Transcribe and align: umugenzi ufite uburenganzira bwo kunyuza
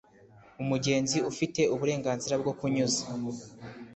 umugenzi 0.61 1.17
ufite 1.31 1.61
uburenganzira 1.73 2.35
bwo 2.41 2.53
kunyuza 2.59 3.03